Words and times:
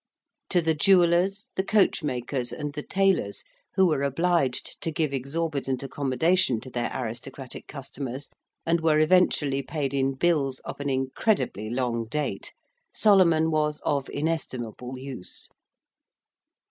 To 0.49 0.61
the 0.63 0.73
jewellers, 0.73 1.49
the 1.55 1.63
coachmakers, 1.63 2.51
and 2.51 2.73
the 2.73 2.81
tailors, 2.81 3.43
who 3.75 3.85
were 3.85 4.01
obliged 4.01 4.81
to 4.81 4.91
give 4.91 5.13
exorbitant 5.13 5.83
accommodation 5.83 6.59
to 6.61 6.71
their 6.71 6.89
aristocratic 6.91 7.67
customers, 7.67 8.31
and 8.65 8.81
were 8.81 8.97
eventually 8.99 9.61
paid 9.61 9.93
in 9.93 10.13
bills 10.15 10.57
of 10.61 10.79
an 10.79 10.89
incredibly 10.89 11.69
long 11.69 12.05
date, 12.05 12.51
Solomon 12.91 13.51
was 13.51 13.79
of 13.85 14.09
inestimable 14.09 14.97
use. 14.97 15.49